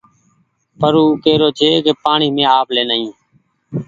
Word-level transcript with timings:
پر 0.79 0.93
او 1.01 1.05
ڪيرو 1.23 1.47
ڇي 1.59 1.69
ڪي 1.85 1.93
پآڻيٚ 2.03 2.33
مينٚ 2.35 2.51
آپ 2.57 2.67
لين 2.75 2.89
آيون 2.95 3.13